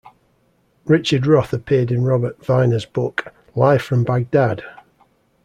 [0.85, 4.63] Richard Roth appeared in Robert Wiener's book "Live from Baghdad".